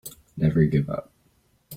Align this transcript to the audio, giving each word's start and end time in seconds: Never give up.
Never 0.35 0.63
give 0.65 0.89
up. 0.89 1.11